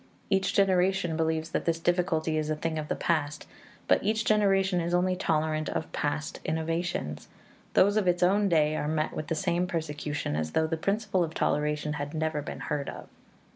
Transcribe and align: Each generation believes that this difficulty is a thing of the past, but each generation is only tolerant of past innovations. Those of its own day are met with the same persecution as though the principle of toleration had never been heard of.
Each 0.31 0.51
generation 0.51 1.15
believes 1.15 1.51
that 1.51 1.65
this 1.65 1.77
difficulty 1.79 2.35
is 2.35 2.49
a 2.49 2.55
thing 2.55 2.79
of 2.79 2.87
the 2.87 2.95
past, 2.95 3.45
but 3.87 4.01
each 4.01 4.25
generation 4.25 4.81
is 4.81 4.95
only 4.95 5.15
tolerant 5.15 5.69
of 5.69 5.91
past 5.91 6.39
innovations. 6.43 7.27
Those 7.75 7.97
of 7.97 8.07
its 8.07 8.23
own 8.23 8.49
day 8.49 8.75
are 8.75 8.87
met 8.87 9.13
with 9.13 9.27
the 9.27 9.35
same 9.35 9.67
persecution 9.67 10.35
as 10.35 10.53
though 10.53 10.65
the 10.65 10.75
principle 10.75 11.23
of 11.23 11.35
toleration 11.35 11.93
had 11.93 12.15
never 12.15 12.41
been 12.41 12.61
heard 12.61 12.89
of. 12.89 13.09